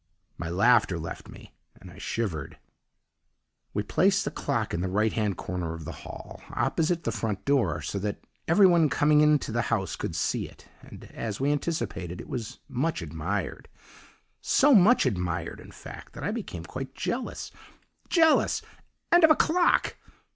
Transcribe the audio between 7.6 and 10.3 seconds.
so that every one coming to the house could